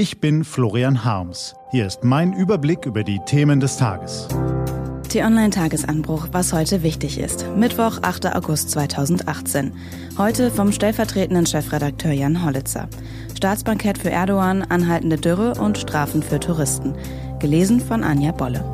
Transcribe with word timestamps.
Ich 0.00 0.18
bin 0.18 0.44
Florian 0.44 1.04
Harms. 1.04 1.54
Hier 1.72 1.86
ist 1.86 2.04
mein 2.04 2.32
Überblick 2.32 2.86
über 2.86 3.04
die 3.04 3.20
Themen 3.26 3.60
des 3.60 3.76
Tages. 3.76 4.28
T-Online-Tagesanbruch, 5.10 6.28
was 6.32 6.54
heute 6.54 6.82
wichtig 6.82 7.18
ist. 7.18 7.46
Mittwoch, 7.54 7.98
8. 8.00 8.34
August 8.34 8.70
2018. 8.70 9.74
Heute 10.16 10.50
vom 10.50 10.72
stellvertretenden 10.72 11.44
Chefredakteur 11.44 12.12
Jan 12.12 12.42
Hollitzer. 12.42 12.88
Staatsbankett 13.36 13.98
für 13.98 14.08
Erdogan, 14.08 14.62
anhaltende 14.62 15.18
Dürre 15.18 15.60
und 15.60 15.76
Strafen 15.76 16.22
für 16.22 16.40
Touristen. 16.40 16.94
Gelesen 17.38 17.78
von 17.78 18.02
Anja 18.02 18.32
Bolle. 18.32 18.64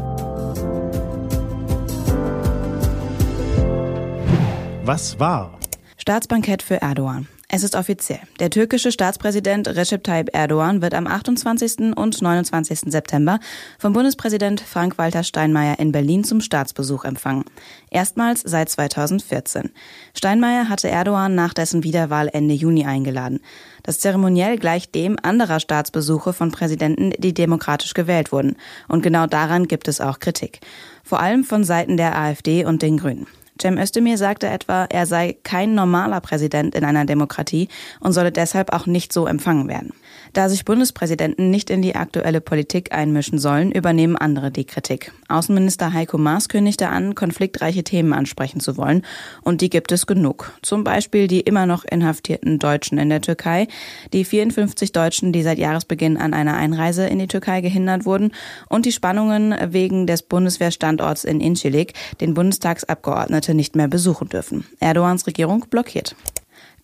Was 4.85 5.19
war? 5.19 5.59
Staatsbankett 5.97 6.63
für 6.63 6.81
Erdogan. 6.81 7.27
Es 7.49 7.63
ist 7.63 7.77
offiziell. 7.77 8.19
Der 8.41 8.51
türkische 8.51 8.91
Staatspräsident 8.91 9.69
Recep 9.69 10.03
Tayyip 10.03 10.35
Erdogan 10.35 10.83
wird 10.83 10.95
am 10.95 11.07
28. 11.07 11.95
und 11.95 12.21
29. 12.21 12.81
September 12.87 13.39
vom 13.79 13.93
Bundespräsident 13.93 14.61
Frank-Walter 14.61 15.23
Steinmeier 15.23 15.79
in 15.79 15.93
Berlin 15.93 16.25
zum 16.25 16.41
Staatsbesuch 16.41 17.05
empfangen. 17.05 17.45
Erstmals 17.89 18.43
seit 18.45 18.69
2014. 18.69 19.71
Steinmeier 20.13 20.69
hatte 20.69 20.89
Erdogan 20.89 21.37
nach 21.37 21.55
dessen 21.55 21.85
Wiederwahl 21.85 22.29
Ende 22.33 22.55
Juni 22.55 22.85
eingeladen. 22.85 23.39
Das 23.85 24.01
Zeremoniell 24.01 24.59
gleicht 24.59 24.97
dem 24.97 25.17
anderer 25.23 25.61
Staatsbesuche 25.61 26.33
von 26.33 26.51
Präsidenten, 26.51 27.11
die 27.17 27.33
demokratisch 27.33 27.95
gewählt 27.95 28.33
wurden. 28.33 28.57
Und 28.89 29.03
genau 29.03 29.29
daran 29.29 29.69
gibt 29.69 29.87
es 29.87 30.01
auch 30.01 30.19
Kritik. 30.19 30.59
Vor 31.05 31.21
allem 31.21 31.45
von 31.45 31.63
Seiten 31.63 31.97
der 31.97 32.19
AfD 32.19 32.65
und 32.65 32.83
den 32.83 32.97
Grünen. 32.99 33.29
Cem 33.67 33.79
Özdemir 33.79 34.17
sagte 34.17 34.47
etwa, 34.47 34.85
er 34.85 35.07
sei 35.07 35.37
kein 35.43 35.75
normaler 35.75 36.21
Präsident 36.21 36.77
in 36.77 36.85
einer 36.85 37.05
Demokratie 37.05 37.67
und 37.99 38.13
solle 38.13 38.31
deshalb 38.31 38.73
auch 38.73 38.87
nicht 38.87 39.13
so 39.13 39.27
empfangen 39.27 39.67
werden. 39.67 39.93
Da 40.33 40.49
sich 40.49 40.65
Bundespräsidenten 40.65 41.51
nicht 41.51 41.71
in 41.71 41.83
die 41.83 41.97
aktuelle 41.97 42.41
Politik 42.41 42.93
einmischen 42.93 43.39
sollen, 43.39 43.73
übernehmen 43.73 44.17
andere 44.17 44.51
die 44.51 44.65
Kritik. 44.65 45.13
Außenminister 45.29 45.93
Heiko 45.93 46.19
Maas 46.19 46.49
kündigte 46.49 46.89
an, 46.89 47.15
konfliktreiche 47.15 47.85
Themen 47.85 48.13
ansprechen 48.13 48.61
zu 48.61 48.77
wollen. 48.77 49.03
Und 49.43 49.61
die 49.61 49.71
gibt 49.71 49.93
es 49.93 50.07
genug. 50.07 50.53
Zum 50.63 50.85
Beispiel 50.85 51.27
die 51.27 51.41
immer 51.41 51.67
noch 51.67 51.85
inhaftierten 51.85 52.59
Deutschen 52.59 52.99
in 52.99 53.09
der 53.09 53.21
Türkei, 53.21 53.69
die 54.13 54.25
54 54.25 54.93
Deutschen, 54.93 55.33
die 55.33 55.43
seit 55.43 55.59
Jahresbeginn 55.59 56.17
an 56.17 56.35
einer 56.35 56.57
Einreise 56.57 57.07
in 57.07 57.19
die 57.19 57.29
Türkei 57.29 57.61
gehindert 57.61 58.05
wurden 58.05 58.33
und 58.69 58.87
die 58.87 58.93
Spannungen 58.93 59.55
wegen 59.73 60.07
des 60.07 60.23
Bundeswehrstandorts 60.23 61.25
in 61.25 61.41
Incirlik, 61.41 61.95
den 62.21 62.35
Bundestagsabgeordnete 62.35 63.55
nicht 63.55 63.77
mehr 63.77 63.89
besuchen 63.89 64.29
dürfen. 64.29 64.65
Erdogans 64.81 65.27
Regierung 65.27 65.67
blockiert. 65.71 66.15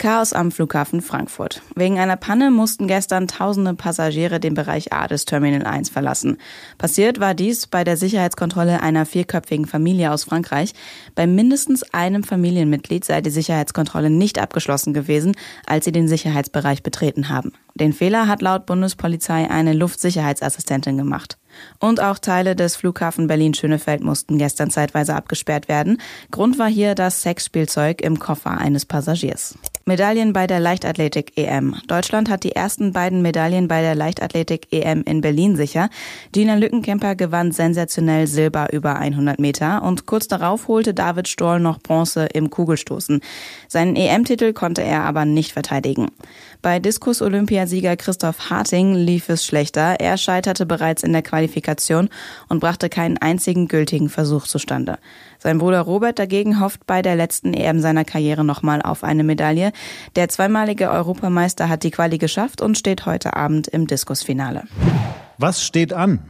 Chaos 0.02 0.32
am 0.32 0.50
Flughafen 0.50 1.00
Frankfurt. 1.00 1.62
Wegen 1.76 2.00
einer 2.00 2.16
Panne 2.16 2.50
mussten 2.50 2.88
gestern 2.88 3.28
tausende 3.28 3.74
Passagiere 3.74 4.40
den 4.40 4.54
Bereich 4.54 4.92
A 4.92 5.06
des 5.06 5.26
Terminal 5.26 5.64
1 5.64 5.90
verlassen. 5.90 6.38
Passiert 6.76 7.20
war 7.20 7.34
dies 7.34 7.68
bei 7.68 7.84
der 7.84 7.96
Sicherheitskontrolle 7.96 8.82
einer 8.82 9.06
vierköpfigen 9.06 9.66
Familie 9.66 10.10
aus 10.10 10.24
Frankreich. 10.24 10.72
Bei 11.14 11.28
mindestens 11.28 11.84
einem 11.94 12.24
Familienmitglied 12.24 13.04
sei 13.04 13.20
die 13.20 13.30
Sicherheitskontrolle 13.30 14.10
nicht 14.10 14.40
abgeschlossen 14.40 14.92
gewesen, 14.92 15.36
als 15.66 15.84
sie 15.84 15.92
den 15.92 16.08
Sicherheitsbereich 16.08 16.82
betreten 16.82 17.28
haben. 17.28 17.52
Den 17.76 17.92
Fehler 17.92 18.26
hat 18.26 18.42
laut 18.42 18.66
Bundespolizei 18.66 19.48
eine 19.48 19.72
Luftsicherheitsassistentin 19.72 20.98
gemacht. 20.98 21.38
Und 21.78 22.00
auch 22.00 22.18
Teile 22.18 22.56
des 22.56 22.74
Flughafen 22.74 23.28
Berlin-Schönefeld 23.28 24.02
mussten 24.02 24.36
gestern 24.36 24.70
zeitweise 24.70 25.14
abgesperrt 25.14 25.68
werden. 25.68 25.98
Grund 26.32 26.58
war 26.58 26.68
hier 26.68 26.96
das 26.96 27.22
Sexspielzeug 27.22 28.00
im 28.00 28.18
Koffer 28.18 28.58
eines 28.58 28.84
Passagiers. 28.84 29.54
Medaillen 29.84 30.32
bei 30.32 30.46
der 30.46 30.60
Leichtathletik-EM. 30.60 31.74
Deutschland 31.88 32.30
hat 32.30 32.44
die 32.44 32.52
ersten 32.52 32.92
beiden 32.92 33.20
Medaillen 33.20 33.66
bei 33.66 33.82
der 33.82 33.96
Leichtathletik-EM 33.96 35.02
in 35.02 35.20
Berlin 35.20 35.56
sicher. 35.56 35.90
Gina 36.30 36.54
Lückenkämper 36.54 37.16
gewann 37.16 37.50
sensationell 37.50 38.28
Silber 38.28 38.72
über 38.72 38.96
100 38.96 39.40
Meter 39.40 39.82
und 39.82 40.06
kurz 40.06 40.28
darauf 40.28 40.68
holte 40.68 40.94
David 40.94 41.26
Stoll 41.26 41.58
noch 41.58 41.80
Bronze 41.80 42.26
im 42.26 42.48
Kugelstoßen. 42.48 43.20
Seinen 43.66 43.96
EM-Titel 43.96 44.52
konnte 44.52 44.82
er 44.82 45.02
aber 45.02 45.24
nicht 45.24 45.52
verteidigen. 45.52 46.12
Bei 46.62 46.78
Diskus-Olympiasieger 46.78 47.96
Christoph 47.96 48.50
Harting 48.50 48.94
lief 48.94 49.28
es 49.28 49.44
schlechter. 49.44 49.96
Er 49.98 50.16
scheiterte 50.16 50.64
bereits 50.64 51.02
in 51.02 51.12
der 51.12 51.22
Qualifikation 51.22 52.08
und 52.48 52.60
brachte 52.60 52.88
keinen 52.88 53.18
einzigen 53.18 53.66
gültigen 53.66 54.08
Versuch 54.08 54.46
zustande. 54.46 54.98
Sein 55.40 55.58
Bruder 55.58 55.80
Robert 55.80 56.20
dagegen 56.20 56.60
hofft 56.60 56.86
bei 56.86 57.02
der 57.02 57.16
letzten 57.16 57.52
EM 57.52 57.80
seiner 57.80 58.04
Karriere 58.04 58.44
nochmal 58.44 58.80
auf 58.80 59.02
eine 59.02 59.24
Medaille. 59.24 59.71
Der 60.16 60.28
zweimalige 60.28 60.90
Europameister 60.90 61.68
hat 61.68 61.82
die 61.82 61.90
Quali 61.90 62.18
geschafft 62.18 62.60
und 62.60 62.78
steht 62.78 63.06
heute 63.06 63.36
Abend 63.36 63.68
im 63.68 63.86
Diskusfinale. 63.86 64.64
Was 65.38 65.64
steht 65.64 65.92
an? 65.92 66.20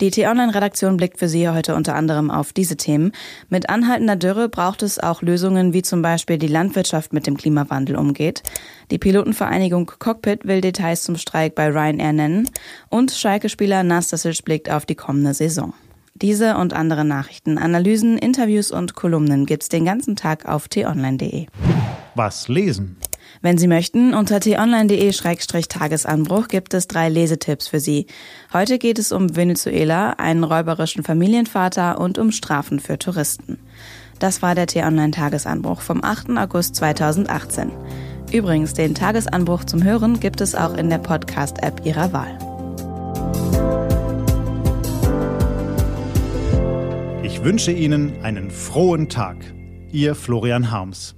Die 0.00 0.10
T-Online-Redaktion 0.10 0.96
blickt 0.96 1.18
für 1.18 1.28
Sie 1.28 1.46
heute 1.50 1.74
unter 1.74 1.94
anderem 1.94 2.30
auf 2.30 2.54
diese 2.54 2.78
Themen. 2.78 3.12
Mit 3.50 3.68
anhaltender 3.68 4.16
Dürre 4.16 4.48
braucht 4.48 4.82
es 4.82 4.98
auch 4.98 5.20
Lösungen, 5.20 5.74
wie 5.74 5.82
zum 5.82 6.00
Beispiel 6.00 6.38
die 6.38 6.46
Landwirtschaft 6.46 7.12
mit 7.12 7.26
dem 7.26 7.36
Klimawandel 7.36 7.96
umgeht. 7.96 8.42
Die 8.90 8.98
Pilotenvereinigung 8.98 9.92
Cockpit 9.98 10.46
will 10.46 10.62
Details 10.62 11.02
zum 11.02 11.16
Streik 11.16 11.54
bei 11.54 11.68
Ryanair 11.68 12.14
nennen. 12.14 12.48
Und 12.88 13.10
Schalke-Spieler 13.10 13.82
Nastasic 13.82 14.42
blickt 14.42 14.70
auf 14.70 14.86
die 14.86 14.94
kommende 14.94 15.34
Saison. 15.34 15.74
Diese 16.14 16.56
und 16.56 16.72
andere 16.72 17.04
Nachrichten, 17.04 17.58
Analysen, 17.58 18.16
Interviews 18.16 18.72
und 18.72 18.94
Kolumnen 18.94 19.44
gibt's 19.44 19.68
den 19.68 19.84
ganzen 19.84 20.16
Tag 20.16 20.46
auf 20.46 20.68
t-online.de. 20.68 21.46
Was 22.20 22.48
lesen? 22.48 22.98
Wenn 23.40 23.56
Sie 23.56 23.66
möchten, 23.66 24.12
unter 24.12 24.40
t-online.de-tagesanbruch 24.40 26.48
gibt 26.48 26.74
es 26.74 26.86
drei 26.86 27.08
Lesetipps 27.08 27.66
für 27.66 27.80
Sie. 27.80 28.04
Heute 28.52 28.78
geht 28.78 28.98
es 28.98 29.10
um 29.10 29.36
Venezuela, 29.36 30.10
einen 30.10 30.44
räuberischen 30.44 31.02
Familienvater 31.02 31.98
und 31.98 32.18
um 32.18 32.30
Strafen 32.30 32.78
für 32.78 32.98
Touristen. 32.98 33.58
Das 34.18 34.42
war 34.42 34.54
der 34.54 34.66
T-Online-Tagesanbruch 34.66 35.80
vom 35.80 36.04
8. 36.04 36.36
August 36.36 36.76
2018. 36.76 37.70
Übrigens, 38.30 38.74
den 38.74 38.94
Tagesanbruch 38.94 39.64
zum 39.64 39.82
Hören 39.82 40.20
gibt 40.20 40.42
es 40.42 40.54
auch 40.54 40.76
in 40.76 40.90
der 40.90 40.98
Podcast-App 40.98 41.86
Ihrer 41.86 42.12
Wahl. 42.12 42.38
Ich 47.22 47.42
wünsche 47.44 47.72
Ihnen 47.72 48.22
einen 48.22 48.50
frohen 48.50 49.08
Tag. 49.08 49.38
Ihr 49.90 50.14
Florian 50.14 50.70
Harms. 50.70 51.16